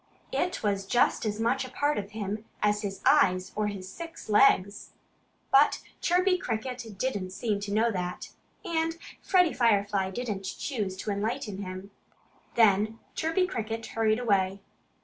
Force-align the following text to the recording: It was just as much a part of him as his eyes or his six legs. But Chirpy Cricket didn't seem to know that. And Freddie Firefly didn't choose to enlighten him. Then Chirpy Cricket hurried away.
It 0.31 0.63
was 0.63 0.87
just 0.87 1.27
as 1.27 1.39
much 1.39 1.63
a 1.63 1.69
part 1.69 1.99
of 1.99 2.09
him 2.09 2.45
as 2.63 2.81
his 2.81 3.03
eyes 3.05 3.51
or 3.55 3.67
his 3.67 3.87
six 3.87 4.29
legs. 4.29 4.93
But 5.51 5.83
Chirpy 6.01 6.39
Cricket 6.39 6.97
didn't 6.97 7.29
seem 7.29 7.59
to 7.59 7.71
know 7.71 7.91
that. 7.91 8.31
And 8.65 8.97
Freddie 9.21 9.53
Firefly 9.53 10.09
didn't 10.09 10.45
choose 10.57 10.97
to 10.97 11.11
enlighten 11.11 11.59
him. 11.59 11.91
Then 12.55 12.97
Chirpy 13.13 13.45
Cricket 13.45 13.85
hurried 13.85 14.17
away. 14.17 14.61